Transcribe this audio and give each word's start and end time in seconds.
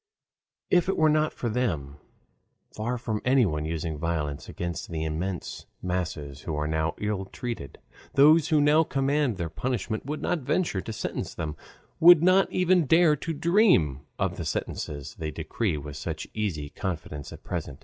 If 0.71 0.89
it 0.89 0.97
were 0.97 1.11
not 1.11 1.31
for 1.31 1.47
them, 1.47 1.97
far 2.71 2.97
from 2.97 3.21
anyone 3.23 3.65
using 3.65 3.99
violence 3.99 4.49
against 4.49 4.89
the 4.89 5.03
immense 5.03 5.67
masses 5.79 6.41
who 6.41 6.55
are 6.55 6.65
now 6.67 6.95
ill 6.97 7.25
treated, 7.25 7.77
those 8.15 8.47
who 8.47 8.59
now 8.59 8.83
command 8.83 9.37
their 9.37 9.47
punishment 9.47 10.07
would 10.07 10.23
not 10.23 10.39
venture 10.39 10.81
to 10.81 10.91
sentence 10.91 11.35
them, 11.35 11.55
would 11.99 12.23
not 12.23 12.51
even 12.51 12.87
dare 12.87 13.15
to 13.17 13.31
dream 13.31 14.01
of 14.17 14.37
the 14.37 14.45
sentences 14.45 15.17
they 15.19 15.29
decree 15.29 15.77
with 15.77 15.95
such 15.97 16.27
easy 16.33 16.69
confidence 16.71 17.31
at 17.31 17.43
present. 17.43 17.77